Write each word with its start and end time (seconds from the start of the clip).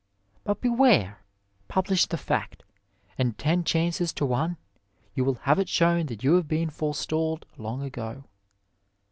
But 0.43 0.61
beware! 0.61 1.19
Publish 1.67 2.07
the 2.07 2.17
fact, 2.17 2.63
and 3.19 3.37
ten 3.37 3.63
chances 3.63 4.11
to 4.13 4.25
one 4.25 4.57
you 5.13 5.23
will 5.23 5.37
have 5.43 5.59
it 5.59 5.69
shown 5.69 6.07
that 6.07 6.23
you 6.23 6.33
have 6.37 6.47
been 6.47 6.71
forestalled 6.71 7.45
long 7.55 7.83
ago. 7.83 8.23